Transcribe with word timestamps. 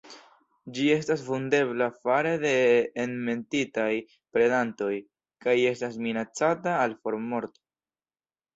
Ĝi 0.77 0.85
estas 0.93 1.25
vundebla 1.27 1.87
fare 2.05 2.31
de 2.45 2.53
enmetitaj 3.03 3.91
predantoj, 4.39 4.89
kaj 5.47 5.57
estas 5.75 6.01
minacata 6.09 6.77
al 6.83 6.99
formorto. 7.07 7.67